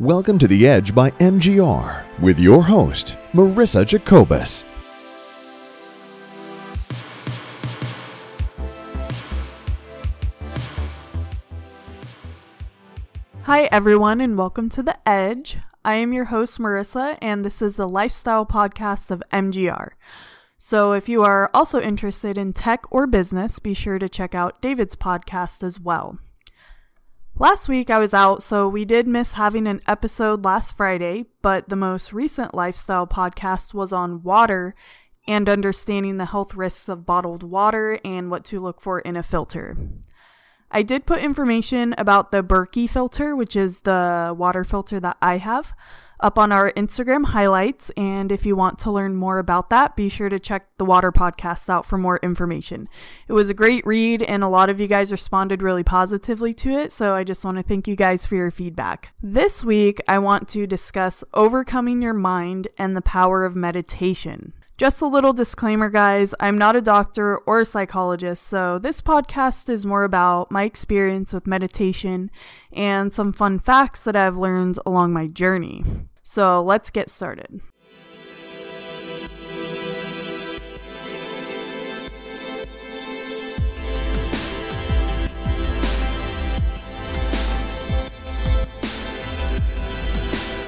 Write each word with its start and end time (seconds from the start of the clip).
Welcome 0.00 0.40
to 0.40 0.48
The 0.48 0.66
Edge 0.66 0.92
by 0.92 1.12
MGR 1.12 2.04
with 2.18 2.40
your 2.40 2.64
host, 2.64 3.16
Marissa 3.32 3.86
Jacobus. 3.86 4.64
Hi, 13.42 13.68
everyone, 13.70 14.20
and 14.20 14.36
welcome 14.36 14.68
to 14.70 14.82
The 14.82 14.98
Edge. 15.08 15.58
I 15.84 15.94
am 15.94 16.12
your 16.12 16.24
host, 16.24 16.58
Marissa, 16.58 17.16
and 17.22 17.44
this 17.44 17.62
is 17.62 17.76
the 17.76 17.86
lifestyle 17.86 18.44
podcast 18.44 19.12
of 19.12 19.22
MGR. 19.32 19.90
So, 20.58 20.90
if 20.90 21.08
you 21.08 21.22
are 21.22 21.48
also 21.54 21.80
interested 21.80 22.36
in 22.36 22.52
tech 22.52 22.82
or 22.90 23.06
business, 23.06 23.60
be 23.60 23.74
sure 23.74 24.00
to 24.00 24.08
check 24.08 24.34
out 24.34 24.60
David's 24.60 24.96
podcast 24.96 25.62
as 25.62 25.78
well. 25.78 26.18
Last 27.36 27.68
week 27.68 27.90
I 27.90 27.98
was 27.98 28.14
out, 28.14 28.44
so 28.44 28.68
we 28.68 28.84
did 28.84 29.08
miss 29.08 29.32
having 29.32 29.66
an 29.66 29.80
episode 29.88 30.44
last 30.44 30.76
Friday, 30.76 31.24
but 31.42 31.68
the 31.68 31.74
most 31.74 32.12
recent 32.12 32.54
lifestyle 32.54 33.08
podcast 33.08 33.74
was 33.74 33.92
on 33.92 34.22
water 34.22 34.76
and 35.26 35.48
understanding 35.48 36.16
the 36.16 36.26
health 36.26 36.54
risks 36.54 36.88
of 36.88 37.04
bottled 37.04 37.42
water 37.42 37.98
and 38.04 38.30
what 38.30 38.44
to 38.44 38.60
look 38.60 38.80
for 38.80 39.00
in 39.00 39.16
a 39.16 39.22
filter. 39.24 39.76
I 40.70 40.82
did 40.82 41.06
put 41.06 41.22
information 41.22 41.92
about 41.98 42.30
the 42.30 42.44
Berkey 42.44 42.88
filter, 42.88 43.34
which 43.34 43.56
is 43.56 43.80
the 43.80 44.32
water 44.38 44.62
filter 44.62 45.00
that 45.00 45.16
I 45.20 45.38
have, 45.38 45.72
up 46.20 46.38
on 46.38 46.52
our 46.52 46.72
Instagram 46.72 47.26
highlights. 47.26 47.90
And 47.96 48.32
if 48.32 48.46
you 48.46 48.56
want 48.56 48.78
to 48.80 48.90
learn 48.90 49.16
more 49.16 49.38
about 49.38 49.70
that, 49.70 49.96
be 49.96 50.08
sure 50.08 50.28
to 50.28 50.38
check 50.38 50.66
the 50.78 50.84
water 50.84 51.12
podcasts 51.12 51.68
out 51.68 51.86
for 51.86 51.98
more 51.98 52.18
information. 52.22 52.88
It 53.28 53.32
was 53.32 53.50
a 53.50 53.54
great 53.54 53.86
read, 53.86 54.22
and 54.22 54.42
a 54.42 54.48
lot 54.48 54.70
of 54.70 54.80
you 54.80 54.86
guys 54.86 55.12
responded 55.12 55.62
really 55.62 55.84
positively 55.84 56.54
to 56.54 56.70
it. 56.70 56.92
So 56.92 57.14
I 57.14 57.24
just 57.24 57.44
want 57.44 57.56
to 57.58 57.62
thank 57.62 57.88
you 57.88 57.96
guys 57.96 58.26
for 58.26 58.36
your 58.36 58.50
feedback. 58.50 59.14
This 59.22 59.64
week, 59.64 60.00
I 60.08 60.18
want 60.18 60.48
to 60.50 60.66
discuss 60.66 61.24
overcoming 61.34 62.02
your 62.02 62.14
mind 62.14 62.68
and 62.78 62.96
the 62.96 63.02
power 63.02 63.44
of 63.44 63.54
meditation. 63.56 64.52
Just 64.76 65.00
a 65.00 65.06
little 65.06 65.32
disclaimer, 65.32 65.88
guys 65.88 66.34
I'm 66.40 66.58
not 66.58 66.74
a 66.74 66.80
doctor 66.80 67.38
or 67.38 67.60
a 67.60 67.64
psychologist, 67.64 68.42
so 68.42 68.80
this 68.80 69.00
podcast 69.00 69.68
is 69.68 69.86
more 69.86 70.02
about 70.02 70.50
my 70.50 70.64
experience 70.64 71.32
with 71.32 71.46
meditation 71.46 72.28
and 72.72 73.14
some 73.14 73.32
fun 73.32 73.60
facts 73.60 74.00
that 74.00 74.16
I've 74.16 74.36
learned 74.36 74.80
along 74.84 75.12
my 75.12 75.28
journey. 75.28 75.84
So 76.24 76.60
let's 76.60 76.90
get 76.90 77.08
started. 77.08 77.60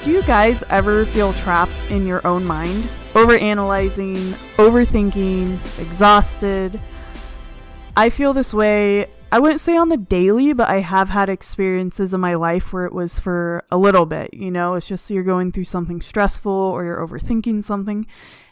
Do 0.06 0.12
you 0.12 0.22
guys 0.22 0.62
ever 0.70 1.04
feel 1.04 1.32
trapped 1.32 1.90
in 1.90 2.06
your 2.06 2.24
own 2.24 2.44
mind? 2.44 2.84
Overanalyzing, 3.14 4.16
overthinking, 4.54 5.54
exhausted? 5.80 6.80
I 7.96 8.10
feel 8.10 8.32
this 8.32 8.54
way, 8.54 9.06
I 9.32 9.40
wouldn't 9.40 9.58
say 9.58 9.76
on 9.76 9.88
the 9.88 9.96
daily, 9.96 10.52
but 10.52 10.68
I 10.68 10.78
have 10.78 11.08
had 11.08 11.28
experiences 11.28 12.14
in 12.14 12.20
my 12.20 12.36
life 12.36 12.72
where 12.72 12.86
it 12.86 12.92
was 12.92 13.18
for 13.18 13.64
a 13.68 13.76
little 13.76 14.06
bit. 14.06 14.32
You 14.32 14.52
know, 14.52 14.74
it's 14.74 14.86
just 14.86 15.10
you're 15.10 15.24
going 15.24 15.50
through 15.50 15.64
something 15.64 16.00
stressful 16.00 16.52
or 16.52 16.84
you're 16.84 17.04
overthinking 17.04 17.64
something, 17.64 18.06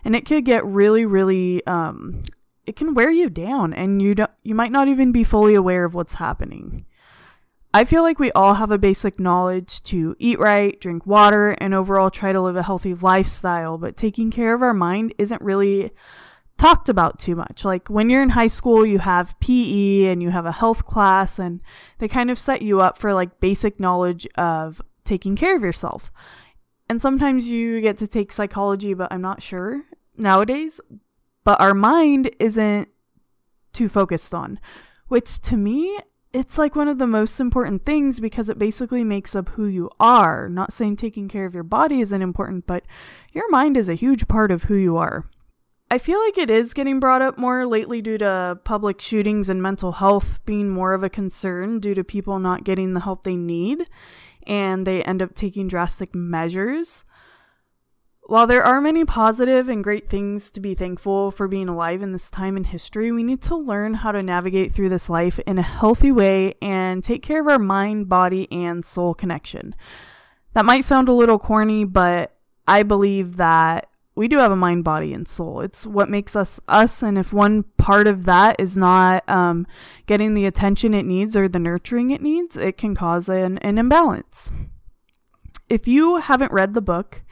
and 0.05 0.17
it 0.17 0.27
could 0.27 0.45
get 0.45 0.67
really, 0.67 1.07
really, 1.07 1.65
um, 1.69 2.25
it 2.67 2.75
can 2.75 2.95
wear 2.95 3.13
you 3.13 3.31
down, 3.31 3.73
and 3.73 4.03
you 4.03 4.17
don't, 4.17 4.31
you 4.43 4.57
might 4.57 4.73
not 4.73 4.89
even 4.89 5.13
be 5.13 5.23
fully 5.23 5.55
aware 5.55 5.85
of 5.85 5.95
what's 5.95 6.15
happening. 6.15 6.85
I 7.75 7.85
feel 7.85 8.05
like 8.05 8.21
we 8.21 8.31
all 8.33 8.55
have 8.55 8.71
a 8.71 8.79
basic 8.79 9.19
knowledge 9.19 9.83
to 9.83 10.15
eat 10.21 10.39
right, 10.39 10.81
drink 10.81 11.07
water, 11.07 11.51
and 11.59 11.75
overall 11.75 12.09
try 12.09 12.33
to 12.33 12.41
live 12.41 12.55
a 12.55 12.63
healthy 12.63 12.95
lifestyle, 12.95 13.79
but 13.79 13.97
taking 13.97 14.31
care 14.31 14.55
of 14.55 14.63
our 14.63 14.73
mind 14.73 15.13
isn't 15.19 15.43
really 15.43 15.91
talked 16.57 16.89
about 16.89 17.19
too 17.19 17.35
much. 17.35 17.65
Like 17.65 17.89
when 17.89 18.09
you're 18.09 18.23
in 18.23 18.29
high 18.29 18.47
school, 18.47 18.87
you 18.87 19.01
have 19.01 19.35
PE 19.41 20.05
and 20.05 20.23
you 20.23 20.31
have 20.31 20.47
a 20.47 20.53
health 20.53 20.87
class, 20.87 21.41
and 21.41 21.61
they 21.99 22.07
kind 22.07 22.31
of 22.31 22.39
set 22.39 22.63
you 22.63 22.81
up 22.81 22.97
for 22.97 23.13
like 23.13 23.41
basic 23.41 23.81
knowledge 23.81 24.25
of 24.37 24.81
taking 25.05 25.35
care 25.35 25.57
of 25.57 25.65
yourself. 25.65 26.13
And 26.89 27.03
sometimes 27.03 27.49
you 27.49 27.81
get 27.81 27.99
to 27.99 28.07
take 28.07 28.31
psychology, 28.31 28.95
but 28.95 29.13
I'm 29.13 29.21
not 29.21 29.43
sure 29.43 29.83
nowadays. 30.17 30.81
But 31.43 31.61
our 31.61 31.75
mind 31.75 32.31
isn't 32.39 32.89
too 33.73 33.89
focused 33.89 34.33
on, 34.33 34.61
which 35.09 35.41
to 35.41 35.57
me 35.57 35.99
it's 36.35 36.59
like 36.59 36.75
one 36.75 36.89
of 36.89 36.99
the 36.99 37.07
most 37.07 37.39
important 37.39 37.85
things 37.85 38.19
because 38.19 38.49
it 38.49 38.59
basically 38.59 39.05
makes 39.05 39.37
up 39.37 39.51
who 39.51 39.67
you 39.67 39.89
are. 40.01 40.49
Not 40.49 40.73
saying 40.73 40.97
taking 40.97 41.29
care 41.29 41.47
of 41.47 41.55
your 41.55 41.63
body 41.63 42.01
isn't 42.01 42.23
important, 42.23 42.67
but 42.67 42.83
your 43.33 43.49
mind 43.51 43.77
is 43.77 43.89
a 43.89 43.95
huge 43.95 44.27
part 44.27 44.51
of 44.51 44.65
who 44.65 44.75
you 44.75 44.97
are. 44.97 45.31
I 45.93 45.99
feel 45.99 46.19
like 46.19 46.37
it 46.37 46.51
is 46.51 46.75
getting 46.75 46.99
brought 46.99 47.23
up 47.23 47.39
more 47.39 47.67
lately 47.67 48.03
due 48.03 48.19
to 48.19 48.59
public 48.65 49.01
shootings 49.01 49.49
and 49.49 49.63
mental 49.63 49.93
health 49.93 50.41
being 50.45 50.71
more 50.71 50.93
of 50.93 51.05
a 51.05 51.09
concern 51.09 51.79
due 51.79 51.95
to 51.95 52.03
people 52.03 52.41
not 52.41 52.65
getting 52.65 52.95
the 52.95 53.01
help 53.01 53.23
they 53.23 53.37
need 53.37 53.89
and 54.45 54.85
they 54.85 55.05
end 55.05 55.23
up 55.23 55.37
taking 55.37 55.69
drastic 55.69 56.17
measures. 56.17 57.05
While 58.27 58.47
there 58.47 58.63
are 58.63 58.81
many 58.81 59.05
positive 59.05 59.69
and 59.69 59.85
great 59.85 60.09
things 60.09 60.51
to 60.53 60.61
be 60.61 60.75
thankful 60.75 61.31
for 61.31 61.47
being 61.47 61.69
alive 61.69 62.01
in 62.01 62.13
this 62.13 62.31
time 62.31 62.57
in 62.57 62.65
history, 62.65 63.13
we 63.13 63.23
need 63.23 63.43
to 63.43 63.55
learn 63.55 63.93
how 63.93 64.13
to 64.13 64.23
navigate 64.23 64.73
through 64.73 64.89
this 64.89 65.11
life 65.11 65.39
in 65.41 65.59
a 65.59 65.63
healthy 65.63 66.11
way 66.11 66.55
and 66.63 67.05
take 67.05 67.23
care 67.23 67.43
of 67.43 67.49
our 67.49 67.59
mind, 67.59 68.09
body, 68.09 68.51
and 68.51 68.83
soul 68.83 69.13
connection. 69.13 69.75
That 70.55 70.65
might 70.65 70.85
sound 70.85 71.11
a 71.11 71.13
little 71.13 71.39
corny, 71.39 71.85
but 71.85 72.35
I 72.67 72.83
believe 72.83 73.37
that 73.37 73.91
we 74.15 74.27
do 74.27 74.39
have 74.39 74.53
a 74.53 74.57
mind, 74.57 74.85
body, 74.85 75.13
and 75.13 75.29
soul. 75.29 75.61
It's 75.61 75.87
what 75.87 76.09
makes 76.09 76.35
us 76.35 76.59
us. 76.67 77.03
And 77.03 77.19
if 77.19 77.31
one 77.31 77.65
part 77.77 78.07
of 78.07 78.25
that 78.25 78.57
is 78.59 78.75
not 78.75 79.29
um, 79.29 79.67
getting 80.07 80.33
the 80.33 80.47
attention 80.47 80.95
it 80.95 81.05
needs 81.05 81.37
or 81.37 81.47
the 81.47 81.59
nurturing 81.59 82.11
it 82.11 82.23
needs, 82.23 82.57
it 82.57 82.79
can 82.79 82.95
cause 82.95 83.29
an, 83.29 83.59
an 83.59 83.77
imbalance. 83.77 84.51
If 85.69 85.87
you 85.87 86.17
haven't 86.17 86.53
read 86.53 86.73
the 86.73 86.81
book, 86.81 87.23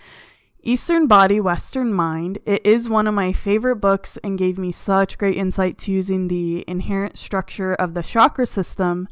Eastern 0.65 1.09
Body, 1.09 1.41
Western 1.41 1.93
Mind. 1.93 2.39
It 2.47 2.65
is 2.65 2.89
one 2.89 3.09
of 3.09 3.15
my 3.15 3.33
favorite 3.33 3.77
books 3.77 4.17
and 4.23 4.39
gave 4.39 4.59
me 4.59 4.71
such 4.71 5.19
great 5.19 5.37
insight 5.37 5.77
to 5.78 5.93
using 5.93 6.28
the 6.28 6.65
inherent 6.69 7.19
structure 7.19 7.75
of 7.75 7.95
the 7.95 8.03
chakra 8.03 8.47
system 8.47 9.09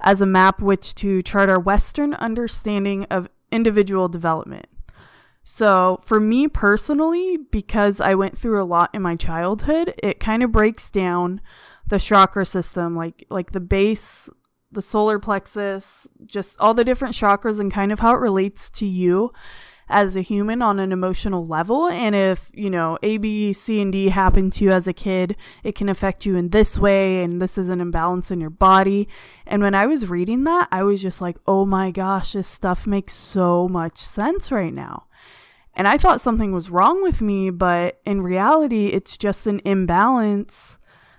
as 0.00 0.20
a 0.20 0.26
map 0.26 0.60
which 0.60 0.96
to 0.96 1.22
chart 1.22 1.48
our 1.48 1.60
Western 1.60 2.14
understanding 2.14 3.04
of 3.10 3.28
individual 3.52 4.08
development. 4.08 4.66
So, 5.44 6.00
for 6.02 6.18
me 6.18 6.48
personally, 6.48 7.38
because 7.50 8.00
I 8.00 8.14
went 8.14 8.36
through 8.36 8.60
a 8.60 8.66
lot 8.66 8.90
in 8.92 9.00
my 9.00 9.14
childhood, 9.14 9.94
it 10.02 10.18
kind 10.18 10.42
of 10.42 10.50
breaks 10.50 10.90
down 10.90 11.40
the 11.86 12.00
chakra 12.00 12.44
system, 12.44 12.96
like 12.96 13.24
like 13.30 13.52
the 13.52 13.60
base, 13.60 14.28
the 14.72 14.82
solar 14.82 15.20
plexus, 15.20 16.08
just 16.26 16.58
all 16.60 16.74
the 16.74 16.84
different 16.84 17.14
chakras 17.14 17.60
and 17.60 17.72
kind 17.72 17.92
of 17.92 18.00
how 18.00 18.14
it 18.14 18.20
relates 18.20 18.68
to 18.70 18.84
you 18.84 19.32
as 19.88 20.16
a 20.16 20.20
human 20.20 20.62
on 20.62 20.78
an 20.78 20.92
emotional 20.92 21.44
level. 21.44 21.88
And 21.88 22.14
if, 22.14 22.50
you 22.54 22.70
know, 22.70 22.98
A, 23.02 23.18
B, 23.18 23.52
C, 23.52 23.80
and 23.80 23.92
D 23.92 24.08
happen 24.08 24.50
to 24.50 24.64
you 24.64 24.70
as 24.70 24.88
a 24.88 24.92
kid, 24.92 25.36
it 25.62 25.74
can 25.74 25.88
affect 25.88 26.26
you 26.26 26.36
in 26.36 26.50
this 26.50 26.78
way. 26.78 27.22
And 27.22 27.40
this 27.40 27.58
is 27.58 27.68
an 27.68 27.80
imbalance 27.80 28.30
in 28.30 28.40
your 28.40 28.50
body. 28.50 29.08
And 29.46 29.62
when 29.62 29.74
I 29.74 29.86
was 29.86 30.08
reading 30.08 30.44
that, 30.44 30.68
I 30.70 30.82
was 30.82 31.02
just 31.02 31.20
like, 31.20 31.36
oh 31.46 31.64
my 31.64 31.90
gosh, 31.90 32.32
this 32.32 32.48
stuff 32.48 32.86
makes 32.86 33.14
so 33.14 33.68
much 33.68 33.96
sense 33.96 34.52
right 34.52 34.74
now. 34.74 35.04
And 35.74 35.86
I 35.86 35.96
thought 35.96 36.20
something 36.20 36.52
was 36.52 36.70
wrong 36.70 37.02
with 37.02 37.20
me, 37.20 37.50
but 37.50 38.00
in 38.04 38.20
reality, 38.20 38.86
it's 38.86 39.16
just 39.16 39.46
an 39.46 39.60
imbalance 39.64 40.77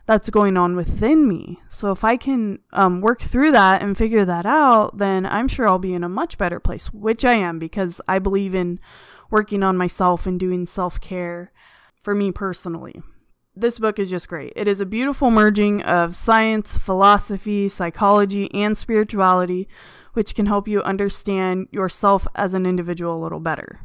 that's 0.10 0.32
going 0.32 0.58
on 0.58 0.76
within 0.76 1.28
me. 1.28 1.60
So 1.70 1.92
if 1.92 2.04
I 2.04 2.18
can 2.18 2.58
um, 2.74 3.00
work 3.00 3.22
through 3.22 3.52
that 3.52 3.84
and 3.84 3.96
figure 3.96 4.26
that 4.26 4.44
out, 4.44 4.98
then 4.98 5.24
I'm 5.28 5.48
sure 5.48 5.68
I'll 5.68 5.78
be 5.78 5.94
in 5.94 6.04
a 6.04 6.10
much 6.10 6.36
better 6.36 6.60
place, 6.60 6.92
which 6.92 7.24
I 7.24 7.34
am 7.34 7.60
because 7.60 8.02
I 8.08 8.18
believe 8.18 8.56
in 8.56 8.80
working 9.30 9.62
on 9.62 9.78
myself 9.78 10.26
and 10.26 10.40
doing 10.40 10.66
self 10.66 11.00
care 11.00 11.52
for 12.02 12.16
me 12.16 12.32
personally. 12.32 13.04
This 13.56 13.78
book 13.78 14.00
is 14.00 14.10
just 14.10 14.28
great. 14.28 14.52
It 14.56 14.68
is 14.68 14.82
a 14.82 14.86
beautiful 14.88 15.30
merging 15.30 15.84
of 15.84 16.16
science, 16.16 16.76
philosophy, 16.76 17.70
psychology, 17.70 18.52
and 18.52 18.76
spirituality, 18.76 19.68
which 20.14 20.34
can 20.34 20.48
help 20.48 20.68
you 20.68 20.82
understand 20.82 21.68
yourself 21.70 22.28
as 22.34 22.56
an 22.56 22.66
individual 22.66 23.16
a 23.16 23.22
little 23.22 23.40
better. 23.40 23.82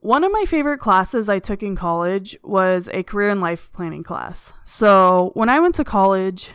One 0.00 0.22
of 0.22 0.30
my 0.30 0.44
favorite 0.46 0.78
classes 0.78 1.28
I 1.28 1.40
took 1.40 1.62
in 1.62 1.74
college 1.74 2.36
was 2.44 2.88
a 2.92 3.02
career 3.02 3.30
and 3.30 3.40
life 3.40 3.70
planning 3.72 4.04
class. 4.04 4.52
So 4.64 5.32
when 5.34 5.48
I 5.48 5.58
went 5.60 5.74
to 5.76 5.84
college, 5.84 6.50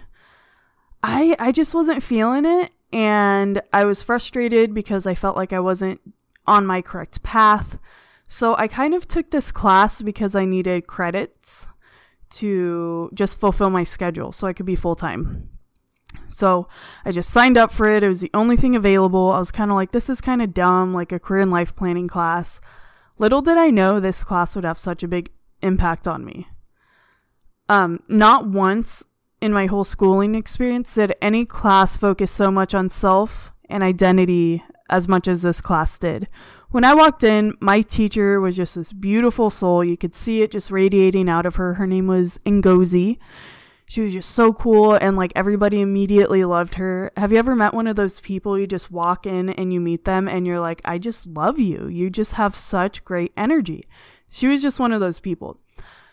I 1.03 1.35
I 1.37 1.51
just 1.51 1.73
wasn't 1.73 2.03
feeling 2.03 2.45
it 2.45 2.71
and 2.93 3.61
I 3.73 3.83
was 3.85 4.01
frustrated 4.01 4.73
because 4.73 5.05
I 5.05 5.15
felt 5.15 5.35
like 5.35 5.51
I 5.51 5.59
wasn't 5.59 5.99
on 6.47 6.65
my 6.65 6.81
correct 6.81 7.21
path. 7.23 7.77
So 8.27 8.55
I 8.55 8.67
kind 8.67 8.93
of 8.93 9.07
took 9.07 9.31
this 9.31 9.51
class 9.51 10.01
because 10.01 10.35
I 10.35 10.45
needed 10.45 10.87
credits 10.87 11.67
to 12.31 13.11
just 13.13 13.39
fulfill 13.39 13.69
my 13.69 13.83
schedule 13.83 14.31
so 14.31 14.47
I 14.47 14.53
could 14.53 14.65
be 14.65 14.75
full 14.75 14.95
time. 14.95 15.49
So 16.29 16.67
I 17.05 17.11
just 17.11 17.29
signed 17.29 17.57
up 17.57 17.71
for 17.71 17.87
it. 17.87 18.03
It 18.03 18.07
was 18.07 18.21
the 18.21 18.31
only 18.33 18.55
thing 18.55 18.75
available. 18.75 19.31
I 19.31 19.39
was 19.39 19.51
kind 19.51 19.69
of 19.69 19.75
like, 19.75 19.91
this 19.91 20.09
is 20.09 20.21
kind 20.21 20.41
of 20.41 20.53
dumb, 20.53 20.93
like 20.93 21.11
a 21.11 21.19
career 21.19 21.41
and 21.41 21.51
life 21.51 21.75
planning 21.75 22.07
class. 22.07 22.59
Little 23.17 23.41
did 23.41 23.57
I 23.57 23.69
know 23.69 23.99
this 23.99 24.23
class 24.23 24.55
would 24.55 24.65
have 24.65 24.77
such 24.77 25.03
a 25.03 25.07
big 25.07 25.31
impact 25.61 26.07
on 26.07 26.25
me. 26.25 26.47
Um, 27.69 28.01
not 28.07 28.47
once 28.47 29.03
in 29.41 29.53
my 29.53 29.65
whole 29.65 29.83
schooling 29.83 30.35
experience 30.35 30.93
did 30.93 31.15
any 31.21 31.45
class 31.45 31.97
focus 31.97 32.31
so 32.31 32.49
much 32.49 32.73
on 32.73 32.89
self 32.89 33.51
and 33.69 33.83
identity 33.83 34.63
as 34.89 35.07
much 35.07 35.27
as 35.27 35.41
this 35.41 35.61
class 35.61 35.97
did. 35.97 36.27
When 36.69 36.83
I 36.83 36.93
walked 36.93 37.23
in, 37.23 37.55
my 37.59 37.81
teacher 37.81 38.39
was 38.41 38.55
just 38.55 38.75
this 38.75 38.91
beautiful 38.91 39.49
soul. 39.49 39.83
You 39.83 39.95
could 39.95 40.15
see 40.15 40.41
it 40.41 40.51
just 40.51 40.71
radiating 40.71 41.29
out 41.29 41.45
of 41.45 41.55
her. 41.55 41.75
Her 41.75 41.87
name 41.87 42.07
was 42.07 42.39
Ngozi 42.45 43.19
she 43.85 44.01
was 44.01 44.13
just 44.13 44.31
so 44.31 44.53
cool 44.53 44.93
and 44.93 45.17
like 45.17 45.33
everybody 45.35 45.81
immediately 45.81 46.43
loved 46.45 46.75
her. 46.75 47.11
Have 47.17 47.31
you 47.31 47.37
ever 47.37 47.55
met 47.55 47.73
one 47.73 47.87
of 47.87 47.95
those 47.95 48.19
people 48.19 48.57
you 48.57 48.67
just 48.67 48.91
walk 48.91 49.25
in 49.25 49.49
and 49.49 49.73
you 49.73 49.79
meet 49.79 50.05
them 50.05 50.27
and 50.27 50.47
you're 50.47 50.59
like, 50.59 50.81
I 50.85 50.97
just 50.97 51.27
love 51.27 51.59
you. 51.59 51.87
You 51.87 52.09
just 52.09 52.33
have 52.33 52.55
such 52.55 53.03
great 53.03 53.33
energy. 53.35 53.83
She 54.29 54.47
was 54.47 54.61
just 54.61 54.79
one 54.79 54.91
of 54.91 54.99
those 54.99 55.19
people. 55.19 55.59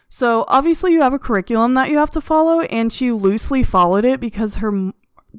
So 0.09 0.45
obviously 0.49 0.93
you 0.93 1.01
have 1.03 1.15
a 1.15 1.19
curriculum 1.19 1.75
that 1.75 1.89
you 1.89 1.99
have 1.99 2.11
to 2.13 2.21
follow 2.21 2.61
and 2.63 2.93
she 2.93 3.13
loosely 3.13 3.63
followed 3.63 4.05
it 4.05 4.21
because 4.21 4.57
her 4.57 4.93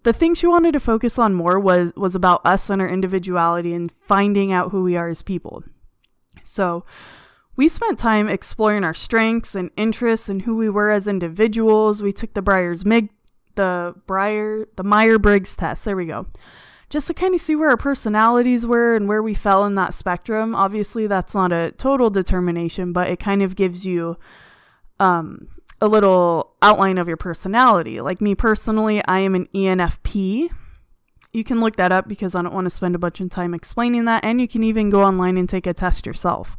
the 0.04 0.14
thing 0.14 0.34
she 0.34 0.48
wanted 0.48 0.72
to 0.72 0.80
focus 0.80 1.20
on 1.20 1.34
more 1.34 1.60
was 1.60 1.92
was 1.98 2.16
about 2.16 2.46
us 2.46 2.70
and 2.70 2.82
our 2.82 2.88
individuality 2.88 3.74
and 3.74 3.92
finding 3.92 4.52
out 4.52 4.72
who 4.72 4.84
we 4.84 4.96
are 4.96 5.10
as 5.10 5.22
people. 5.22 5.64
So 6.44 6.86
we 7.62 7.68
spent 7.68 8.00
time 8.00 8.28
exploring 8.28 8.84
our 8.84 8.94
strengths 8.96 9.54
and 9.54 9.70
interests 9.78 10.28
and 10.28 10.42
who 10.42 10.56
we 10.56 10.68
were 10.68 10.90
as 10.90 11.08
individuals. 11.08 12.02
We 12.02 12.12
took 12.12 12.34
the 12.34 12.42
Breyer's 12.42 12.88
Mig, 12.88 13.12
the 13.54 13.94
Breyer, 14.08 14.66
the 14.78 14.84
Meyer 14.84 15.20
Briggs 15.20 15.56
test. 15.56 15.86
There 15.86 15.96
we 15.96 16.08
go. 16.08 16.26
Just 16.90 17.06
to 17.06 17.14
kind 17.14 17.36
of 17.36 17.40
see 17.40 17.56
where 17.56 17.70
our 17.70 17.78
personalities 17.78 18.66
were 18.66 18.96
and 18.96 19.08
where 19.08 19.22
we 19.22 19.36
fell 19.36 19.64
in 19.66 19.76
that 19.76 19.94
spectrum. 19.94 20.56
Obviously, 20.56 21.06
that's 21.06 21.36
not 21.36 21.52
a 21.52 21.72
total 21.74 22.10
determination, 22.10 22.94
but 22.94 23.10
it 23.10 23.20
kind 23.20 23.44
of 23.44 23.56
gives 23.56 23.86
you 23.86 24.18
um, 25.00 25.48
a 25.80 25.88
little 25.88 26.56
outline 26.64 26.98
of 26.98 27.08
your 27.08 27.16
personality. 27.16 28.02
Like 28.02 28.22
me 28.22 28.34
personally, 28.34 29.06
I 29.06 29.20
am 29.20 29.36
an 29.36 29.48
ENFP. 29.54 30.50
You 31.32 31.44
can 31.44 31.62
look 31.62 31.76
that 31.76 31.92
up 31.92 32.08
because 32.08 32.34
I 32.34 32.42
don't 32.42 32.56
want 32.56 32.66
to 32.66 32.72
spend 32.72 32.96
a 32.96 32.98
bunch 32.98 33.22
of 33.22 33.30
time 33.30 33.54
explaining 33.54 34.06
that, 34.06 34.26
and 34.26 34.42
you 34.42 34.48
can 34.48 34.64
even 34.64 34.90
go 34.90 35.04
online 35.04 35.38
and 35.38 35.48
take 35.48 35.68
a 35.68 35.76
test 35.76 36.08
yourself. 36.08 36.58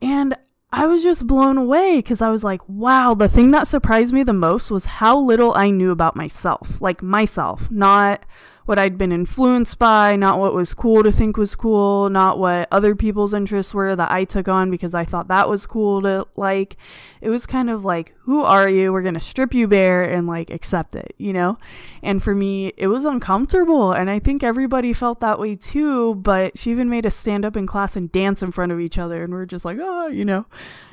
And 0.00 0.36
I 0.72 0.86
was 0.86 1.02
just 1.02 1.26
blown 1.26 1.56
away 1.56 1.98
because 1.98 2.20
I 2.20 2.28
was 2.30 2.44
like, 2.44 2.60
wow, 2.68 3.14
the 3.14 3.28
thing 3.28 3.50
that 3.52 3.66
surprised 3.66 4.12
me 4.12 4.22
the 4.22 4.32
most 4.32 4.70
was 4.70 4.84
how 4.86 5.18
little 5.18 5.54
I 5.54 5.70
knew 5.70 5.90
about 5.90 6.16
myself. 6.16 6.80
Like 6.80 7.02
myself, 7.02 7.70
not 7.70 8.24
what 8.66 8.78
I'd 8.78 8.98
been 8.98 9.12
influenced 9.12 9.78
by, 9.78 10.16
not 10.16 10.38
what 10.40 10.52
was 10.52 10.74
cool 10.74 11.02
to 11.04 11.12
think 11.12 11.36
was 11.36 11.54
cool, 11.54 12.10
not 12.10 12.38
what 12.38 12.68
other 12.72 12.94
people's 12.94 13.32
interests 13.32 13.72
were 13.72 13.94
that 13.96 14.10
I 14.10 14.24
took 14.24 14.48
on 14.48 14.70
because 14.70 14.94
I 14.94 15.04
thought 15.04 15.28
that 15.28 15.48
was 15.48 15.66
cool 15.66 16.02
to 16.02 16.26
like. 16.36 16.76
It 17.20 17.30
was 17.30 17.46
kind 17.46 17.70
of 17.70 17.84
like, 17.84 18.14
who 18.18 18.42
are 18.42 18.68
you? 18.68 18.92
We're 18.92 19.02
going 19.02 19.14
to 19.14 19.20
strip 19.20 19.54
you 19.54 19.68
bare 19.68 20.02
and 20.02 20.26
like 20.26 20.50
accept 20.50 20.96
it, 20.96 21.14
you 21.16 21.32
know? 21.32 21.58
And 22.02 22.22
for 22.22 22.34
me, 22.34 22.72
it 22.76 22.88
was 22.88 23.04
uncomfortable. 23.04 23.92
And 23.92 24.10
I 24.10 24.18
think 24.18 24.42
everybody 24.42 24.92
felt 24.92 25.20
that 25.20 25.38
way 25.38 25.54
too. 25.54 26.16
But 26.16 26.58
she 26.58 26.72
even 26.72 26.90
made 26.90 27.06
us 27.06 27.16
stand 27.16 27.44
up 27.44 27.56
in 27.56 27.66
class 27.66 27.96
and 27.96 28.10
dance 28.10 28.42
in 28.42 28.52
front 28.52 28.72
of 28.72 28.80
each 28.80 28.98
other. 28.98 29.22
And 29.22 29.32
we're 29.32 29.46
just 29.46 29.64
like, 29.64 29.78
oh, 29.80 30.08
you 30.08 30.24
know, 30.24 30.44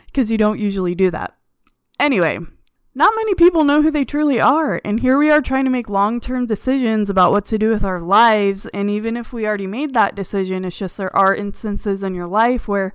because 0.06 0.32
you 0.32 0.38
don't 0.38 0.60
usually 0.60 0.96
do 0.96 1.10
that. 1.12 1.36
Anyway, 2.00 2.40
not 2.96 3.14
many 3.16 3.34
people 3.34 3.64
know 3.64 3.82
who 3.82 3.90
they 3.90 4.06
truly 4.06 4.40
are, 4.40 4.80
and 4.86 5.00
here 5.00 5.18
we 5.18 5.32
are 5.32 5.42
trying 5.42 5.66
to 5.66 5.72
make 5.72 5.90
long 5.90 6.20
term 6.20 6.46
decisions 6.46 7.10
about 7.10 7.32
what 7.32 7.46
to 7.48 7.58
do 7.58 7.70
with 7.70 7.84
our 7.84 8.00
lives. 8.00 8.68
And 8.68 8.90
even 8.90 9.18
if 9.18 9.34
we 9.34 9.48
already 9.48 9.68
made 9.68 9.94
that 9.94 10.16
decision, 10.16 10.64
it's 10.64 10.78
just 10.78 10.98
there 10.98 11.16
are 11.16 11.36
instances 11.36 12.04
in 12.04 12.14
your 12.14 12.28
life 12.28 12.68
where 12.68 12.94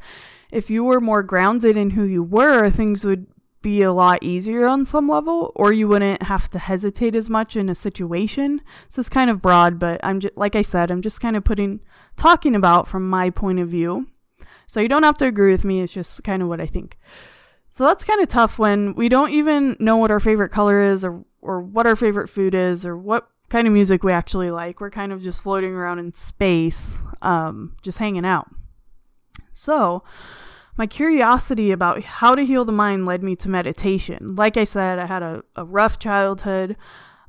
if 0.53 0.71
you 0.71 0.85
were 0.85 1.01
more 1.01 1.23
grounded 1.23 1.77
in 1.77 1.91
who 1.91 2.05
you 2.05 2.23
were, 2.23 2.71
things 2.71 3.05
would 3.05 3.27
be 3.61 3.83
a 3.83 3.93
lot 3.93 4.23
easier 4.23 4.67
on 4.67 4.85
some 4.85 5.09
level, 5.09 5.53
or 5.57 5.73
you 5.73 5.89
wouldn't 5.89 6.23
have 6.23 6.49
to 6.51 6.59
hesitate 6.59 7.17
as 7.17 7.29
much 7.29 7.57
in 7.57 7.69
a 7.69 7.75
situation. 7.75 8.61
So 8.89 9.01
it's 9.01 9.09
kind 9.09 9.31
of 9.31 9.43
broad, 9.43 9.79
but 9.79 10.01
I'm 10.05 10.21
just, 10.21 10.37
like 10.37 10.55
I 10.55 10.63
said, 10.63 10.91
I'm 10.91 11.03
just 11.03 11.21
kind 11.21 11.37
of 11.37 11.43
putting, 11.43 11.81
talking 12.17 12.55
about 12.55 12.87
from 12.87 13.11
my 13.11 13.31
point 13.31 13.59
of 13.59 13.69
view. 13.69 14.07
So 14.69 14.81
you 14.81 14.89
don't 14.89 15.03
have 15.03 15.19
to 15.19 15.27
agree 15.27 15.51
with 15.51 15.65
me, 15.65 15.81
it's 15.81 15.93
just 15.93 16.23
kind 16.23 16.43
of 16.43 16.49
what 16.49 16.61
I 16.61 16.67
think. 16.67 16.99
So 17.69 17.85
that's 17.85 18.05
kind 18.05 18.21
of 18.21 18.29
tough 18.29 18.59
when 18.59 18.95
we 18.95 19.09
don't 19.09 19.31
even 19.31 19.77
know 19.79 19.97
what 19.97 20.11
our 20.11 20.21
favorite 20.21 20.51
color 20.51 20.83
is 20.83 21.05
or 21.05 21.25
or 21.41 21.61
what 21.61 21.87
our 21.87 21.97
favorite 21.97 22.29
food 22.29 22.55
is 22.55 22.85
or 22.85 22.97
what 22.97 23.29
kind 23.49 23.67
of 23.67 23.73
music 23.73 24.03
we 24.03 24.13
actually 24.13 24.51
like. 24.51 24.81
We're 24.81 24.91
kind 24.91 25.13
of 25.13 25.23
just 25.23 25.43
floating 25.43 25.73
around 25.73 25.99
in 25.99 26.13
space, 26.15 26.99
um, 27.23 27.77
just 27.83 27.99
hanging 27.99 28.27
out. 28.27 28.49
So, 29.53 30.03
my 30.77 30.87
curiosity 30.87 31.73
about 31.73 32.05
how 32.05 32.35
to 32.35 32.45
heal 32.45 32.65
the 32.65 32.73
mind 32.73 33.05
led 33.07 33.23
me 33.23 33.35
to 33.37 33.49
meditation. 33.49 34.37
Like 34.37 34.57
I 34.57 34.65
said, 34.65 34.99
I 34.99 35.07
had 35.07 35.23
a, 35.23 35.43
a 35.57 35.65
rough 35.65 35.99
childhood. 35.99 36.77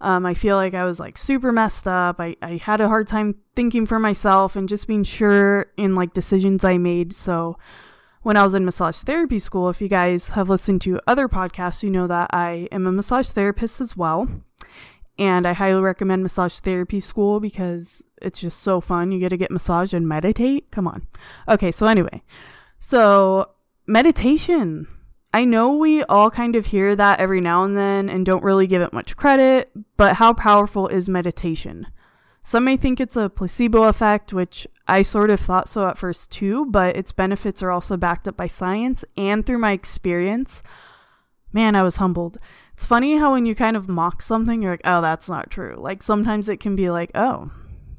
Um, 0.02 0.26
I 0.26 0.34
feel 0.34 0.56
like 0.56 0.74
I 0.74 0.86
was 0.86 1.00
like 1.00 1.18
super 1.18 1.52
messed 1.52 1.88
up. 1.88 2.20
I, 2.20 2.36
I 2.42 2.58
had 2.58 2.80
a 2.80 2.88
hard 2.88 3.08
time 3.08 3.36
thinking 3.56 3.86
for 3.86 4.00
myself 4.00 4.56
and 4.56 4.70
just 4.70 4.88
being 4.88 5.04
sure 5.04 5.72
in 5.78 5.96
like 5.96 6.14
decisions 6.14 6.64
I 6.64 6.78
made. 6.78 7.14
So, 7.16 7.58
when 8.30 8.38
I 8.38 8.44
was 8.44 8.54
in 8.54 8.64
massage 8.64 8.98
therapy 8.98 9.40
school. 9.40 9.70
If 9.70 9.82
you 9.82 9.88
guys 9.88 10.30
have 10.30 10.50
listened 10.50 10.82
to 10.82 11.02
other 11.08 11.28
podcasts, 11.28 11.82
you 11.82 11.90
know 11.90 12.06
that 12.06 12.30
I 12.32 12.68
am 12.72 12.86
a 12.86 12.92
massage 12.92 13.30
therapist 13.30 13.82
as 13.82 13.98
well. 13.98 14.30
And 15.18 15.48
I 15.48 15.54
highly 15.54 15.82
recommend 15.82 16.22
massage 16.22 16.60
therapy 16.60 17.00
school 17.00 17.40
because 17.40 18.04
it's 18.22 18.40
just 18.40 18.60
so 18.62 18.82
fun. 18.82 19.12
You 19.12 19.18
get 19.18 19.30
to 19.30 19.38
get 19.38 19.50
massage 19.50 19.96
and 19.96 20.08
meditate. 20.08 20.70
Come 20.70 20.88
on. 20.88 21.08
Okay, 21.48 21.72
so 21.72 21.88
anyway, 21.88 22.22
so 22.80 23.50
meditation. 23.88 24.88
I 25.34 25.44
know 25.44 25.74
we 25.74 26.04
all 26.04 26.30
kind 26.30 26.56
of 26.56 26.68
hear 26.68 26.96
that 26.96 27.20
every 27.20 27.42
now 27.42 27.64
and 27.64 27.76
then 27.76 28.10
and 28.10 28.28
don't 28.28 28.44
really 28.44 28.68
give 28.68 28.84
it 28.84 28.94
much 28.94 29.18
credit, 29.18 29.72
but 29.98 30.18
how 30.18 30.34
powerful 30.34 30.88
is 30.88 31.10
meditation? 31.10 31.88
Some 32.44 32.66
may 32.66 32.78
think 32.78 33.00
it's 33.00 33.18
a 33.18 33.28
placebo 33.28 33.86
effect, 33.86 34.34
which 34.34 34.68
I 34.90 35.02
sort 35.04 35.30
of 35.30 35.40
thought 35.40 35.70
so 35.70 35.88
at 35.88 35.98
first 35.98 36.32
too, 36.32 36.66
but 36.66 36.96
its 36.96 37.12
benefits 37.12 37.62
are 37.62 37.72
also 37.72 37.98
backed 37.98 38.28
up 38.28 38.36
by 38.36 38.48
science 38.48 39.06
and 39.16 39.46
through 39.46 39.60
my 39.60 39.72
experience. 39.72 40.64
Man, 41.54 41.76
I 41.76 41.84
was 41.84 41.98
humbled. 41.98 42.38
It's 42.74 42.86
funny 42.86 43.18
how 43.18 43.34
when 43.34 43.46
you 43.46 43.56
kind 43.56 43.76
of 43.76 43.90
mock 43.90 44.22
something, 44.22 44.62
you're 44.62 44.72
like, 44.72 44.82
oh, 44.86 45.02
that's 45.02 45.30
not 45.30 45.50
true. 45.50 45.76
Like 45.78 46.02
sometimes 46.02 46.50
it 46.50 46.60
can 46.60 46.76
be 46.76 46.90
like, 46.90 47.12
oh, 47.16 47.52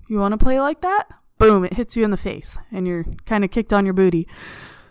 you 0.09 0.19
want 0.19 0.33
to 0.33 0.39
play 0.39 0.61
like 0.61 0.81
that? 0.81 1.09
Boom, 1.39 1.65
it 1.65 1.75
hits 1.75 1.97
you 1.97 2.05
in 2.05 2.11
the 2.11 2.17
face 2.17 2.59
and 2.71 2.87
you're 2.87 3.05
kind 3.27 3.45
of 3.45 3.51
kicked 3.51 3.73
on 3.73 3.85
your 3.85 3.95
booty. 3.95 4.29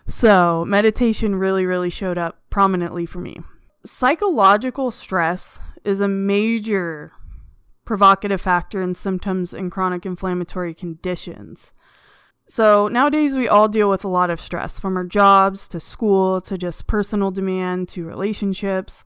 So, 0.06 0.64
meditation 0.66 1.36
really, 1.36 1.64
really 1.64 1.90
showed 1.90 2.18
up 2.18 2.40
prominently 2.50 3.06
for 3.06 3.20
me. 3.20 3.40
Psychological 3.84 4.90
stress 4.90 5.60
is 5.84 6.00
a 6.00 6.08
major 6.08 7.12
provocative 7.84 8.40
factor 8.40 8.82
in 8.82 8.94
symptoms 8.94 9.54
in 9.54 9.70
chronic 9.70 10.04
inflammatory 10.04 10.74
conditions. 10.74 11.72
So 12.50 12.88
nowadays, 12.88 13.36
we 13.36 13.46
all 13.46 13.68
deal 13.68 13.88
with 13.88 14.02
a 14.02 14.08
lot 14.08 14.28
of 14.28 14.40
stress 14.40 14.80
from 14.80 14.96
our 14.96 15.04
jobs 15.04 15.68
to 15.68 15.78
school 15.78 16.40
to 16.40 16.58
just 16.58 16.88
personal 16.88 17.30
demand 17.30 17.88
to 17.90 18.04
relationships. 18.04 19.04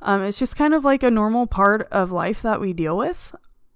Um, 0.00 0.22
it's 0.22 0.38
just 0.38 0.56
kind 0.56 0.72
of 0.72 0.86
like 0.86 1.02
a 1.02 1.10
normal 1.10 1.46
part 1.46 1.86
of 1.92 2.10
life 2.10 2.40
that 2.40 2.62
we 2.62 2.72
deal 2.72 2.96
with, 2.96 3.34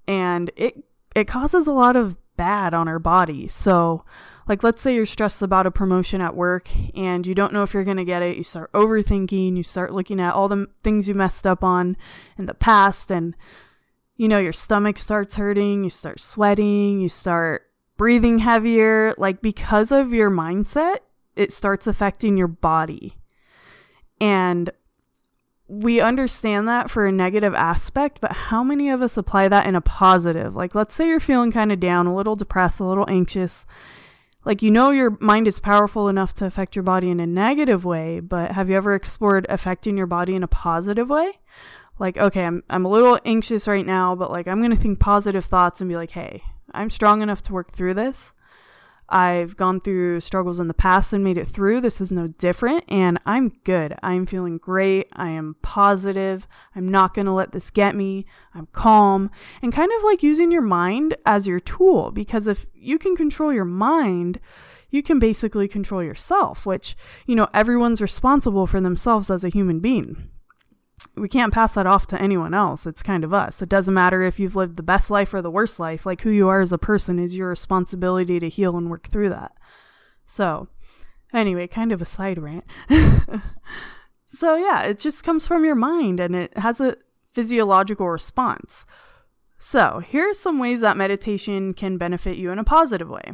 and 0.08 0.50
it 0.56 0.82
it 1.14 1.28
causes 1.28 1.66
a 1.66 1.72
lot 1.72 1.94
of 1.94 2.16
bad 2.38 2.72
on 2.72 2.88
our 2.88 2.98
body. 2.98 3.48
So, 3.48 4.02
like, 4.48 4.62
let's 4.62 4.80
say 4.80 4.94
you're 4.94 5.04
stressed 5.04 5.42
about 5.42 5.66
a 5.66 5.70
promotion 5.70 6.22
at 6.22 6.34
work 6.34 6.70
and 6.96 7.26
you 7.26 7.34
don't 7.34 7.52
know 7.52 7.62
if 7.62 7.74
you're 7.74 7.84
to 7.84 8.04
get 8.06 8.22
it. 8.22 8.38
You 8.38 8.44
start 8.44 8.72
overthinking, 8.72 9.58
you 9.58 9.62
start 9.62 9.92
looking 9.92 10.20
at 10.20 10.32
all 10.32 10.48
the 10.48 10.68
things 10.82 11.06
you 11.06 11.12
messed 11.12 11.46
up 11.46 11.62
on 11.62 11.98
in 12.38 12.46
the 12.46 12.54
past, 12.54 13.10
and 13.10 13.36
you 14.16 14.26
know, 14.26 14.38
your 14.38 14.54
stomach 14.54 14.96
starts 14.96 15.34
hurting, 15.34 15.84
you 15.84 15.90
start 15.90 16.18
sweating, 16.18 16.98
you 16.98 17.10
start 17.10 17.66
breathing 17.96 18.38
heavier. 18.38 19.14
Like, 19.18 19.42
because 19.42 19.92
of 19.92 20.12
your 20.12 20.30
mindset, 20.30 20.98
it 21.36 21.52
starts 21.52 21.86
affecting 21.86 22.36
your 22.36 22.48
body. 22.48 23.16
And 24.20 24.70
we 25.68 26.00
understand 26.00 26.68
that 26.68 26.90
for 26.90 27.06
a 27.06 27.12
negative 27.12 27.54
aspect, 27.54 28.20
but 28.20 28.32
how 28.32 28.62
many 28.62 28.90
of 28.90 29.00
us 29.00 29.16
apply 29.16 29.48
that 29.48 29.66
in 29.66 29.74
a 29.74 29.80
positive? 29.80 30.54
Like, 30.54 30.74
let's 30.74 30.94
say 30.94 31.08
you're 31.08 31.20
feeling 31.20 31.50
kind 31.50 31.72
of 31.72 31.80
down, 31.80 32.06
a 32.06 32.14
little 32.14 32.36
depressed, 32.36 32.80
a 32.80 32.84
little 32.84 33.08
anxious. 33.08 33.64
Like, 34.44 34.60
you 34.60 34.70
know, 34.70 34.90
your 34.90 35.16
mind 35.20 35.48
is 35.48 35.60
powerful 35.60 36.08
enough 36.08 36.34
to 36.34 36.46
affect 36.46 36.76
your 36.76 36.82
body 36.82 37.10
in 37.10 37.20
a 37.20 37.26
negative 37.26 37.84
way, 37.84 38.20
but 38.20 38.52
have 38.52 38.68
you 38.68 38.76
ever 38.76 38.94
explored 38.94 39.46
affecting 39.48 39.96
your 39.96 40.06
body 40.06 40.34
in 40.34 40.42
a 40.42 40.48
positive 40.48 41.08
way? 41.08 41.38
like 41.98 42.16
okay 42.16 42.44
i'm 42.44 42.62
i'm 42.68 42.84
a 42.84 42.88
little 42.88 43.18
anxious 43.24 43.68
right 43.68 43.86
now 43.86 44.14
but 44.14 44.30
like 44.30 44.48
i'm 44.48 44.58
going 44.58 44.70
to 44.70 44.76
think 44.76 44.98
positive 44.98 45.44
thoughts 45.44 45.80
and 45.80 45.88
be 45.88 45.96
like 45.96 46.10
hey 46.10 46.42
i'm 46.74 46.90
strong 46.90 47.22
enough 47.22 47.42
to 47.42 47.52
work 47.52 47.72
through 47.72 47.94
this 47.94 48.34
I've 49.12 49.58
gone 49.58 49.78
through 49.78 50.20
struggles 50.20 50.58
in 50.58 50.68
the 50.68 50.74
past 50.74 51.12
and 51.12 51.22
made 51.22 51.36
it 51.36 51.46
through. 51.46 51.82
This 51.82 52.00
is 52.00 52.10
no 52.10 52.28
different, 52.28 52.84
and 52.88 53.18
I'm 53.26 53.50
good. 53.62 53.94
I'm 54.02 54.24
feeling 54.24 54.56
great. 54.56 55.08
I 55.12 55.28
am 55.28 55.56
positive. 55.60 56.46
I'm 56.74 56.88
not 56.88 57.12
going 57.12 57.26
to 57.26 57.32
let 57.32 57.52
this 57.52 57.68
get 57.68 57.94
me. 57.94 58.24
I'm 58.54 58.68
calm 58.72 59.30
and 59.60 59.70
kind 59.70 59.92
of 59.94 60.02
like 60.02 60.22
using 60.22 60.50
your 60.50 60.62
mind 60.62 61.14
as 61.26 61.46
your 61.46 61.60
tool 61.60 62.10
because 62.10 62.48
if 62.48 62.66
you 62.74 62.98
can 62.98 63.14
control 63.14 63.52
your 63.52 63.66
mind, 63.66 64.40
you 64.88 65.02
can 65.02 65.18
basically 65.18 65.68
control 65.68 66.02
yourself, 66.02 66.64
which, 66.64 66.96
you 67.26 67.34
know, 67.34 67.48
everyone's 67.52 68.00
responsible 68.00 68.66
for 68.66 68.80
themselves 68.80 69.30
as 69.30 69.44
a 69.44 69.50
human 69.50 69.80
being 69.80 70.28
we 71.16 71.28
can't 71.28 71.52
pass 71.52 71.74
that 71.74 71.86
off 71.86 72.06
to 72.08 72.20
anyone 72.20 72.54
else. 72.54 72.86
It's 72.86 73.02
kind 73.02 73.24
of 73.24 73.34
us. 73.34 73.62
It 73.62 73.68
doesn't 73.68 73.94
matter 73.94 74.22
if 74.22 74.38
you've 74.38 74.56
lived 74.56 74.76
the 74.76 74.82
best 74.82 75.10
life 75.10 75.32
or 75.34 75.42
the 75.42 75.50
worst 75.50 75.78
life. 75.78 76.06
Like 76.06 76.22
who 76.22 76.30
you 76.30 76.48
are 76.48 76.60
as 76.60 76.72
a 76.72 76.78
person 76.78 77.18
is 77.18 77.36
your 77.36 77.48
responsibility 77.48 78.40
to 78.40 78.48
heal 78.48 78.76
and 78.76 78.90
work 78.90 79.08
through 79.08 79.30
that. 79.30 79.52
So, 80.26 80.68
anyway, 81.32 81.66
kind 81.66 81.92
of 81.92 82.00
a 82.00 82.06
side 82.06 82.38
rant. 82.38 82.64
so, 84.26 84.56
yeah, 84.56 84.82
it 84.82 84.98
just 84.98 85.24
comes 85.24 85.46
from 85.46 85.64
your 85.64 85.74
mind 85.74 86.20
and 86.20 86.34
it 86.34 86.56
has 86.56 86.80
a 86.80 86.96
physiological 87.32 88.08
response. 88.08 88.86
So, 89.58 90.00
here 90.04 90.30
are 90.30 90.34
some 90.34 90.58
ways 90.58 90.80
that 90.80 90.96
meditation 90.96 91.74
can 91.74 91.98
benefit 91.98 92.36
you 92.36 92.50
in 92.50 92.58
a 92.58 92.64
positive 92.64 93.08
way. 93.08 93.32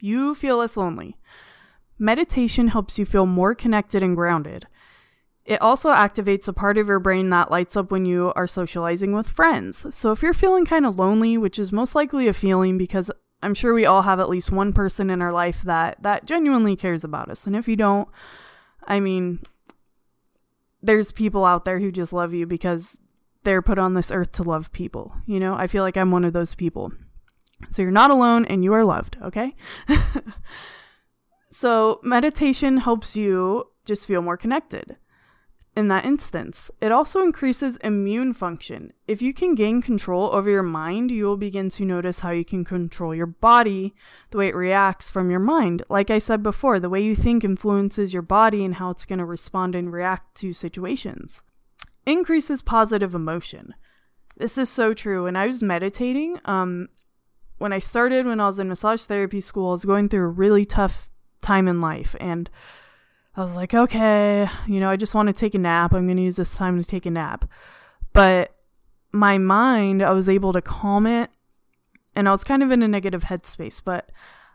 You 0.00 0.34
feel 0.34 0.58
less 0.58 0.76
lonely. 0.76 1.16
Meditation 1.98 2.68
helps 2.68 2.98
you 2.98 3.04
feel 3.04 3.26
more 3.26 3.54
connected 3.54 4.02
and 4.02 4.16
grounded. 4.16 4.66
It 5.46 5.62
also 5.62 5.92
activates 5.92 6.48
a 6.48 6.52
part 6.52 6.76
of 6.76 6.88
your 6.88 6.98
brain 6.98 7.30
that 7.30 7.52
lights 7.52 7.76
up 7.76 7.92
when 7.92 8.04
you 8.04 8.32
are 8.34 8.48
socializing 8.48 9.12
with 9.12 9.28
friends. 9.28 9.86
So 9.94 10.10
if 10.10 10.20
you're 10.20 10.34
feeling 10.34 10.66
kind 10.66 10.84
of 10.84 10.98
lonely, 10.98 11.38
which 11.38 11.58
is 11.58 11.70
most 11.70 11.94
likely 11.94 12.26
a 12.26 12.32
feeling 12.32 12.76
because 12.76 13.12
I'm 13.42 13.54
sure 13.54 13.72
we 13.72 13.86
all 13.86 14.02
have 14.02 14.18
at 14.18 14.28
least 14.28 14.50
one 14.50 14.72
person 14.72 15.08
in 15.08 15.22
our 15.22 15.32
life 15.32 15.62
that 15.62 16.02
that 16.02 16.26
genuinely 16.26 16.74
cares 16.74 17.04
about 17.04 17.30
us. 17.30 17.46
And 17.46 17.54
if 17.54 17.68
you 17.68 17.76
don't, 17.76 18.08
I 18.84 18.98
mean 18.98 19.40
there's 20.82 21.12
people 21.12 21.44
out 21.44 21.64
there 21.64 21.78
who 21.78 21.92
just 21.92 22.12
love 22.12 22.34
you 22.34 22.44
because 22.44 22.98
they're 23.44 23.62
put 23.62 23.78
on 23.78 23.94
this 23.94 24.10
earth 24.10 24.32
to 24.32 24.42
love 24.42 24.72
people. 24.72 25.14
You 25.26 25.38
know, 25.38 25.54
I 25.54 25.68
feel 25.68 25.84
like 25.84 25.96
I'm 25.96 26.10
one 26.10 26.24
of 26.24 26.32
those 26.32 26.56
people. 26.56 26.90
So 27.70 27.82
you're 27.82 27.92
not 27.92 28.10
alone 28.10 28.46
and 28.46 28.64
you 28.64 28.72
are 28.72 28.84
loved, 28.84 29.16
okay? 29.22 29.54
so 31.52 32.00
meditation 32.02 32.78
helps 32.78 33.16
you 33.16 33.70
just 33.84 34.06
feel 34.08 34.22
more 34.22 34.36
connected 34.36 34.96
in 35.76 35.88
that 35.88 36.06
instance. 36.06 36.70
It 36.80 36.90
also 36.90 37.22
increases 37.22 37.76
immune 37.78 38.32
function. 38.32 38.94
If 39.06 39.20
you 39.20 39.34
can 39.34 39.54
gain 39.54 39.82
control 39.82 40.34
over 40.34 40.48
your 40.48 40.62
mind, 40.62 41.10
you 41.10 41.26
will 41.26 41.36
begin 41.36 41.68
to 41.70 41.84
notice 41.84 42.20
how 42.20 42.30
you 42.30 42.46
can 42.46 42.64
control 42.64 43.14
your 43.14 43.26
body, 43.26 43.94
the 44.30 44.38
way 44.38 44.48
it 44.48 44.56
reacts 44.56 45.10
from 45.10 45.30
your 45.30 45.40
mind. 45.40 45.82
Like 45.90 46.10
I 46.10 46.16
said 46.16 46.42
before, 46.42 46.80
the 46.80 46.88
way 46.88 47.02
you 47.02 47.14
think 47.14 47.44
influences 47.44 48.14
your 48.14 48.22
body 48.22 48.64
and 48.64 48.76
how 48.76 48.88
it's 48.88 49.04
going 49.04 49.18
to 49.18 49.26
respond 49.26 49.74
and 49.74 49.92
react 49.92 50.34
to 50.38 50.54
situations. 50.54 51.42
Increases 52.06 52.62
positive 52.62 53.14
emotion. 53.14 53.74
This 54.38 54.56
is 54.56 54.70
so 54.70 54.94
true. 54.94 55.24
When 55.24 55.36
I 55.36 55.46
was 55.46 55.62
meditating, 55.62 56.40
um, 56.46 56.88
when 57.58 57.72
I 57.72 57.80
started 57.80 58.26
when 58.26 58.40
I 58.40 58.46
was 58.46 58.58
in 58.58 58.68
massage 58.68 59.02
therapy 59.02 59.40
school, 59.42 59.68
I 59.68 59.72
was 59.72 59.84
going 59.84 60.08
through 60.08 60.24
a 60.24 60.28
really 60.28 60.64
tough 60.64 61.10
time 61.42 61.68
in 61.68 61.80
life 61.80 62.16
and 62.18 62.48
I 63.36 63.42
was 63.42 63.54
like, 63.54 63.74
okay, 63.74 64.48
you 64.66 64.80
know, 64.80 64.88
I 64.88 64.96
just 64.96 65.14
want 65.14 65.26
to 65.26 65.32
take 65.32 65.54
a 65.54 65.58
nap. 65.58 65.92
I'm 65.92 66.06
going 66.06 66.16
to 66.16 66.22
use 66.22 66.36
this 66.36 66.56
time 66.56 66.78
to 66.78 66.84
take 66.84 67.04
a 67.04 67.10
nap. 67.10 67.44
But 68.14 68.54
my 69.12 69.36
mind, 69.36 70.02
I 70.02 70.12
was 70.12 70.28
able 70.28 70.54
to 70.54 70.62
calm 70.62 71.06
it 71.06 71.30
and 72.14 72.28
I 72.28 72.32
was 72.32 72.44
kind 72.44 72.62
of 72.62 72.70
in 72.70 72.82
a 72.82 72.88
negative 72.88 73.24
headspace, 73.24 73.82
but 73.84 74.10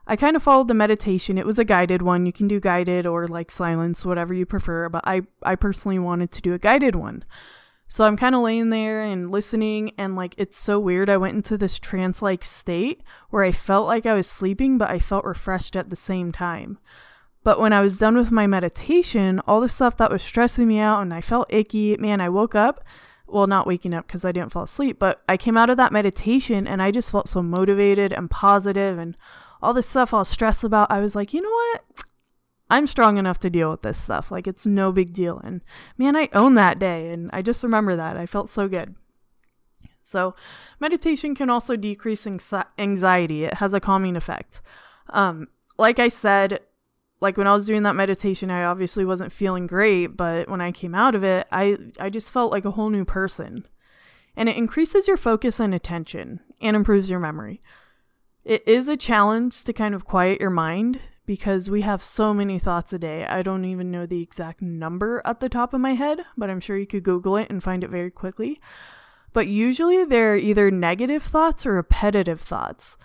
I 0.07 0.15
kind 0.15 0.35
of 0.35 0.41
followed 0.41 0.67
the 0.67 0.73
meditation. 0.73 1.38
It 1.38 1.45
was 1.45 1.59
a 1.59 1.63
guided 1.63 2.01
one. 2.01 2.25
You 2.25 2.33
can 2.33 2.47
do 2.47 2.59
guided 2.59 3.05
or 3.05 3.27
like 3.27 3.51
silence, 3.51 4.03
whatever 4.03 4.33
you 4.33 4.47
prefer, 4.47 4.89
but 4.89 5.03
I 5.05 5.21
I 5.43 5.55
personally 5.55 6.00
wanted 6.00 6.31
to 6.31 6.41
do 6.41 6.53
a 6.55 6.59
guided 6.59 6.95
one. 6.95 7.23
So 7.88 8.05
I'm 8.05 8.17
kind 8.17 8.33
of 8.33 8.41
laying 8.41 8.71
there 8.71 9.03
and 9.03 9.31
listening 9.31 9.91
and 9.97 10.15
like 10.15 10.33
it's 10.38 10.57
so 10.57 10.79
weird. 10.79 11.09
I 11.09 11.17
went 11.17 11.35
into 11.35 11.57
this 11.57 11.77
trance-like 11.77 12.43
state 12.43 13.03
where 13.29 13.43
I 13.43 13.51
felt 13.51 13.85
like 13.85 14.05
I 14.05 14.15
was 14.15 14.27
sleeping, 14.27 14.77
but 14.77 14.89
I 14.89 14.97
felt 14.97 15.25
refreshed 15.25 15.75
at 15.75 15.89
the 15.89 15.95
same 15.95 16.31
time. 16.31 16.79
But 17.43 17.60
when 17.60 17.74
I 17.74 17.81
was 17.81 17.98
done 17.98 18.15
with 18.15 18.31
my 18.31 18.45
meditation, 18.45 19.41
all 19.48 19.62
the 19.62 19.69
stuff 19.69 19.98
that 19.98 20.12
was 20.12 20.21
stressing 20.21 20.67
me 20.67 20.79
out 20.79 21.01
and 21.01 21.13
I 21.13 21.21
felt 21.21 21.51
icky, 21.51 21.98
man, 21.98 22.21
I 22.21 22.29
woke 22.29 22.53
up. 22.55 22.83
Well, 23.25 23.48
not 23.48 23.65
waking 23.65 23.93
up 23.93 24.05
because 24.05 24.25
I 24.25 24.31
didn't 24.31 24.51
fall 24.51 24.63
asleep, 24.63 25.00
but 25.00 25.21
I 25.27 25.38
came 25.38 25.57
out 25.57 25.69
of 25.69 25.77
that 25.77 25.93
meditation 25.93 26.67
and 26.67 26.81
I 26.81 26.91
just 26.91 27.10
felt 27.10 27.29
so 27.29 27.41
motivated 27.41 28.12
and 28.12 28.29
positive 28.29 29.00
and 29.00 29.15
all 29.62 29.74
this 29.74 29.88
stuff 29.88 30.13
I 30.13 30.19
was 30.19 30.29
stressed 30.29 30.63
about. 30.63 30.91
I 30.91 31.00
was 31.00 31.15
like, 31.15 31.33
you 31.33 31.41
know 31.41 31.50
what? 31.50 32.05
I'm 32.69 32.88
strong 32.88 33.17
enough 33.17 33.39
to 33.39 33.50
deal 33.50 33.71
with 33.71 33.81
this 33.81 33.98
stuff. 33.98 34.31
Like, 34.31 34.48
it's 34.48 34.65
no 34.65 34.91
big 34.91 35.13
deal. 35.13 35.39
And 35.43 35.62
man, 35.98 36.15
I 36.15 36.29
own 36.33 36.55
that 36.55 36.77
day. 36.77 37.10
And 37.10 37.29
I 37.33 37.41
just 37.41 37.63
remember 37.63 37.95
that. 37.95 38.17
I 38.17 38.25
felt 38.25 38.50
so 38.50 38.67
good. 38.67 38.95
So, 40.03 40.36
meditation 40.79 41.36
can 41.36 41.50
also 41.50 41.75
decrease 41.75 42.27
anxiety, 42.77 43.43
it 43.45 43.55
has 43.55 43.74
a 43.74 43.79
calming 43.79 44.15
effect. 44.15 44.62
Um, 45.10 45.48
like 45.77 46.00
I 46.00 46.07
said, 46.10 46.60
like 47.21 47.37
when 47.37 47.47
I 47.47 47.53
was 47.53 47.67
doing 47.67 47.83
that 47.83 47.95
meditation, 47.95 48.49
I 48.49 48.63
obviously 48.63 49.05
wasn't 49.05 49.31
feeling 49.31 49.67
great, 49.67 50.17
but 50.17 50.49
when 50.49 50.59
I 50.59 50.71
came 50.71 50.95
out 50.95 51.15
of 51.15 51.23
it, 51.23 51.47
I 51.51 51.77
I 51.99 52.09
just 52.09 52.31
felt 52.31 52.51
like 52.51 52.65
a 52.65 52.71
whole 52.71 52.89
new 52.89 53.05
person. 53.05 53.67
And 54.35 54.49
it 54.49 54.57
increases 54.57 55.07
your 55.07 55.17
focus 55.17 55.59
and 55.59 55.73
attention 55.73 56.39
and 56.59 56.75
improves 56.75 57.09
your 57.09 57.19
memory. 57.19 57.61
It 58.43 58.67
is 58.67 58.87
a 58.87 58.97
challenge 58.97 59.63
to 59.65 59.73
kind 59.73 59.93
of 59.93 60.05
quiet 60.05 60.41
your 60.41 60.49
mind 60.49 60.99
because 61.25 61.69
we 61.69 61.81
have 61.81 62.01
so 62.01 62.33
many 62.33 62.57
thoughts 62.57 62.91
a 62.93 62.99
day. 62.99 63.25
I 63.25 63.43
don't 63.43 63.65
even 63.65 63.91
know 63.91 64.05
the 64.05 64.21
exact 64.21 64.61
number 64.61 65.21
at 65.25 65.41
the 65.41 65.49
top 65.49 65.73
of 65.73 65.81
my 65.81 65.93
head, 65.93 66.21
but 66.37 66.49
I'm 66.49 66.59
sure 66.59 66.77
you 66.77 66.87
could 66.87 67.03
Google 67.03 67.37
it 67.37 67.49
and 67.49 67.61
find 67.61 67.83
it 67.83 67.89
very 67.89 68.09
quickly. 68.09 68.59
But 69.31 69.47
usually 69.47 70.03
they're 70.05 70.37
either 70.37 70.71
negative 70.71 71.23
thoughts 71.23 71.65
or 71.65 71.73
repetitive 71.73 72.41
thoughts 72.41 72.97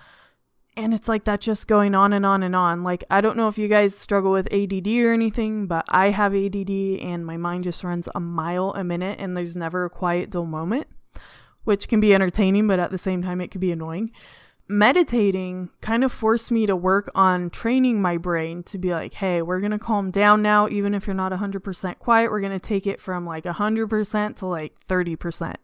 and 0.77 0.93
it's 0.93 1.09
like 1.09 1.25
that 1.25 1.41
just 1.41 1.67
going 1.67 1.95
on 1.95 2.13
and 2.13 2.27
on 2.27 2.43
and 2.43 2.55
on. 2.55 2.85
Like, 2.85 3.03
I 3.11 3.23
don't 3.23 3.37
know 3.37 3.49
if 3.49 3.57
you 3.57 3.67
guys 3.67 3.97
struggle 3.97 4.31
with 4.31 4.53
ADD 4.53 4.87
or 4.89 5.13
anything, 5.13 5.67
but 5.67 5.87
I 5.89 6.11
have 6.11 6.35
ADD 6.35 6.71
and 7.01 7.25
my 7.25 7.39
mind 7.39 7.65
just 7.65 7.83
runs 7.83 8.09
a 8.15 8.21
mile 8.21 8.75
a 8.77 8.85
minute 8.85 9.19
and 9.19 9.35
there's 9.37 9.57
never 9.57 9.87
a 9.87 9.91
quiet, 9.91 10.31
dull 10.31 10.45
moment, 10.45 10.87
which 11.65 11.89
can 11.89 11.99
be 11.99 12.15
entertaining, 12.15 12.67
but 12.67 12.79
at 12.79 12.91
the 12.91 12.99
same 12.99 13.23
time, 13.23 13.41
it 13.41 13.51
can 13.51 13.61
be 13.61 13.73
annoying. 13.73 14.11
Meditating 14.69 15.71
kind 15.81 16.05
of 16.05 16.13
forced 16.13 16.51
me 16.51 16.67
to 16.67 16.77
work 16.77 17.11
on 17.15 17.49
training 17.49 18.03
my 18.03 18.19
brain 18.19 18.63
to 18.65 18.77
be 18.77 18.91
like, 18.91 19.15
hey, 19.15 19.41
we're 19.41 19.61
going 19.61 19.71
to 19.71 19.79
calm 19.79 20.11
down 20.11 20.43
now. 20.43 20.69
Even 20.69 20.93
if 20.93 21.07
you're 21.07 21.15
not 21.15 21.33
100% 21.33 21.99
quiet, 21.99 22.31
we're 22.31 22.41
going 22.41 22.53
to 22.53 22.59
take 22.59 22.87
it 22.87 23.01
from 23.01 23.25
like 23.25 23.45
100% 23.45 24.37
to 24.37 24.47
like 24.47 24.75
30%. 24.89 25.55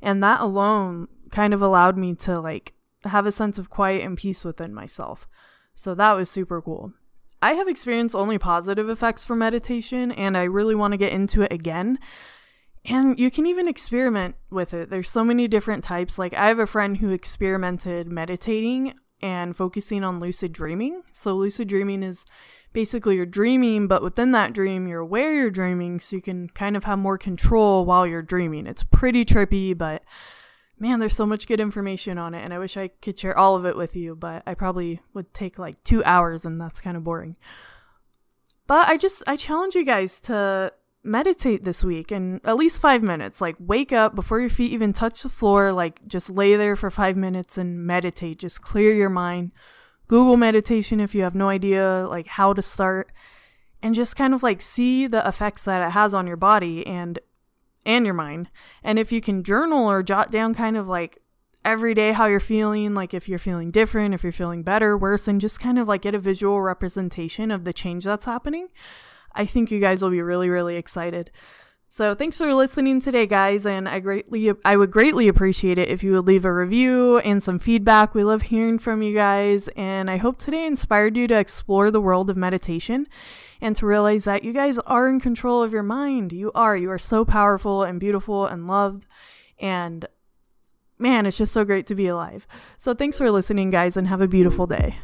And 0.00 0.22
that 0.24 0.40
alone 0.40 1.08
kind 1.30 1.54
of 1.54 1.62
allowed 1.62 1.96
me 1.96 2.14
to 2.16 2.40
like 2.40 2.72
have 3.04 3.26
a 3.26 3.32
sense 3.32 3.58
of 3.58 3.70
quiet 3.70 4.04
and 4.04 4.16
peace 4.16 4.44
within 4.44 4.74
myself. 4.74 5.26
So 5.74 5.94
that 5.94 6.16
was 6.16 6.30
super 6.30 6.60
cool. 6.60 6.92
I 7.40 7.54
have 7.54 7.68
experienced 7.68 8.14
only 8.14 8.38
positive 8.38 8.88
effects 8.88 9.24
from 9.24 9.40
meditation, 9.40 10.12
and 10.12 10.36
I 10.36 10.44
really 10.44 10.76
want 10.76 10.92
to 10.92 10.98
get 10.98 11.12
into 11.12 11.42
it 11.42 11.52
again. 11.52 11.98
And 12.84 13.18
you 13.18 13.30
can 13.30 13.46
even 13.46 13.68
experiment 13.68 14.36
with 14.50 14.74
it. 14.74 14.90
There's 14.90 15.10
so 15.10 15.24
many 15.24 15.48
different 15.48 15.82
types. 15.82 16.18
Like, 16.18 16.34
I 16.34 16.48
have 16.48 16.60
a 16.60 16.66
friend 16.66 16.96
who 16.96 17.10
experimented 17.10 18.06
meditating 18.06 18.94
and 19.20 19.56
focusing 19.56 20.04
on 20.04 20.20
lucid 20.20 20.52
dreaming. 20.52 21.02
So, 21.12 21.34
lucid 21.34 21.68
dreaming 21.68 22.02
is 22.02 22.24
basically 22.72 23.16
you're 23.16 23.26
dreaming, 23.26 23.86
but 23.86 24.02
within 24.02 24.32
that 24.32 24.52
dream, 24.52 24.86
you're 24.86 25.00
aware 25.00 25.32
you're 25.32 25.50
dreaming, 25.50 26.00
so 26.00 26.16
you 26.16 26.22
can 26.22 26.48
kind 26.50 26.76
of 26.76 26.84
have 26.84 26.98
more 26.98 27.18
control 27.18 27.84
while 27.84 28.06
you're 28.06 28.22
dreaming. 28.22 28.66
It's 28.66 28.84
pretty 28.84 29.24
trippy, 29.24 29.76
but 29.76 30.02
man, 30.82 30.98
there's 30.98 31.14
so 31.14 31.24
much 31.24 31.46
good 31.46 31.60
information 31.60 32.18
on 32.18 32.34
it, 32.34 32.42
and 32.42 32.52
I 32.52 32.58
wish 32.58 32.76
I 32.76 32.88
could 32.88 33.16
share 33.16 33.38
all 33.38 33.54
of 33.54 33.64
it 33.64 33.76
with 33.76 33.94
you, 33.94 34.16
but 34.16 34.42
I 34.48 34.54
probably 34.54 35.00
would 35.14 35.32
take 35.32 35.56
like 35.56 35.82
two 35.84 36.02
hours, 36.02 36.44
and 36.44 36.60
that's 36.60 36.80
kind 36.80 36.96
of 36.96 37.04
boring. 37.04 37.36
But 38.66 38.88
I 38.88 38.96
just, 38.96 39.22
I 39.28 39.36
challenge 39.36 39.76
you 39.76 39.84
guys 39.84 40.18
to 40.22 40.72
meditate 41.04 41.62
this 41.62 41.84
week 41.84 42.10
and 42.10 42.40
at 42.42 42.56
least 42.56 42.80
five 42.80 43.00
minutes. 43.00 43.40
Like, 43.40 43.54
wake 43.60 43.92
up 43.92 44.16
before 44.16 44.40
your 44.40 44.50
feet 44.50 44.72
even 44.72 44.92
touch 44.92 45.22
the 45.22 45.28
floor, 45.28 45.72
like, 45.72 46.04
just 46.08 46.28
lay 46.28 46.56
there 46.56 46.74
for 46.74 46.90
five 46.90 47.16
minutes 47.16 47.56
and 47.56 47.86
meditate. 47.86 48.40
Just 48.40 48.60
clear 48.60 48.92
your 48.92 49.08
mind. 49.08 49.52
Google 50.08 50.36
meditation 50.36 50.98
if 50.98 51.14
you 51.14 51.22
have 51.22 51.36
no 51.36 51.48
idea, 51.48 52.08
like, 52.08 52.26
how 52.26 52.52
to 52.52 52.60
start. 52.60 53.12
And 53.84 53.94
just 53.94 54.16
kind 54.16 54.34
of 54.34 54.42
like 54.42 54.60
see 54.60 55.06
the 55.06 55.26
effects 55.26 55.64
that 55.64 55.86
it 55.86 55.92
has 55.92 56.12
on 56.12 56.26
your 56.26 56.36
body 56.36 56.84
and 56.86 57.20
and 57.84 58.04
your 58.04 58.14
mind. 58.14 58.48
And 58.82 58.98
if 58.98 59.12
you 59.12 59.20
can 59.20 59.44
journal 59.44 59.88
or 59.88 60.02
jot 60.02 60.30
down 60.30 60.54
kind 60.54 60.76
of 60.76 60.88
like 60.88 61.18
every 61.64 61.94
day 61.94 62.12
how 62.12 62.26
you're 62.26 62.40
feeling, 62.40 62.94
like 62.94 63.14
if 63.14 63.28
you're 63.28 63.38
feeling 63.38 63.70
different, 63.70 64.14
if 64.14 64.22
you're 64.22 64.32
feeling 64.32 64.62
better, 64.62 64.96
worse, 64.96 65.28
and 65.28 65.40
just 65.40 65.60
kind 65.60 65.78
of 65.78 65.88
like 65.88 66.02
get 66.02 66.14
a 66.14 66.18
visual 66.18 66.60
representation 66.60 67.50
of 67.50 67.64
the 67.64 67.72
change 67.72 68.04
that's 68.04 68.24
happening, 68.24 68.68
I 69.34 69.46
think 69.46 69.70
you 69.70 69.80
guys 69.80 70.02
will 70.02 70.10
be 70.10 70.22
really, 70.22 70.48
really 70.48 70.76
excited. 70.76 71.30
So 71.94 72.14
thanks 72.14 72.38
for 72.38 72.54
listening 72.54 73.00
today, 73.00 73.26
guys, 73.26 73.66
and 73.66 73.86
I 73.86 74.00
greatly 74.00 74.50
I 74.64 74.76
would 74.76 74.90
greatly 74.90 75.28
appreciate 75.28 75.76
it 75.76 75.90
if 75.90 76.02
you 76.02 76.12
would 76.12 76.26
leave 76.26 76.46
a 76.46 76.50
review 76.54 77.18
and 77.18 77.42
some 77.42 77.58
feedback. 77.58 78.14
We 78.14 78.24
love 78.24 78.40
hearing 78.40 78.78
from 78.78 79.02
you 79.02 79.14
guys, 79.14 79.68
and 79.76 80.10
I 80.10 80.16
hope 80.16 80.38
today 80.38 80.66
inspired 80.66 81.18
you 81.18 81.26
to 81.26 81.38
explore 81.38 81.90
the 81.90 82.00
world 82.00 82.30
of 82.30 82.36
meditation 82.38 83.08
and 83.60 83.76
to 83.76 83.84
realize 83.84 84.24
that 84.24 84.42
you 84.42 84.54
guys 84.54 84.78
are 84.78 85.06
in 85.06 85.20
control 85.20 85.62
of 85.62 85.74
your 85.74 85.82
mind. 85.82 86.32
You 86.32 86.50
are. 86.54 86.74
You 86.74 86.90
are 86.90 86.98
so 86.98 87.26
powerful 87.26 87.82
and 87.82 88.00
beautiful 88.00 88.46
and 88.46 88.66
loved. 88.66 89.06
And 89.58 90.06
man, 90.98 91.26
it's 91.26 91.36
just 91.36 91.52
so 91.52 91.62
great 91.62 91.86
to 91.88 91.94
be 91.94 92.06
alive. 92.06 92.46
So 92.78 92.94
thanks 92.94 93.18
for 93.18 93.30
listening, 93.30 93.68
guys, 93.68 93.98
and 93.98 94.08
have 94.08 94.22
a 94.22 94.26
beautiful 94.26 94.66
day. 94.66 94.96